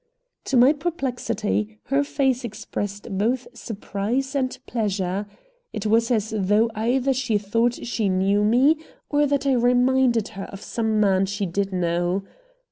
To 0.45 0.57
my 0.57 0.73
perplexity, 0.73 1.77
her 1.83 2.03
face 2.03 2.43
expressed 2.43 3.15
both 3.19 3.47
surprise 3.53 4.33
and 4.35 4.57
pleasure. 4.65 5.27
It 5.73 5.85
was 5.85 6.09
as 6.09 6.33
though 6.35 6.71
either 6.73 7.13
she 7.13 7.37
thought 7.37 7.85
she 7.85 8.09
knew 8.09 8.43
me, 8.43 8.77
or 9.11 9.27
that 9.27 9.45
I 9.45 9.53
reminded 9.53 10.29
her 10.29 10.45
of 10.45 10.63
some 10.63 10.99
man 10.99 11.27
she 11.27 11.45
did 11.45 11.71
know. 11.71 12.23